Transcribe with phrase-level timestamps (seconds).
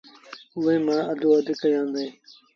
[0.57, 2.05] اُئي مآݩ اڌو اڌ ڪيآݩدي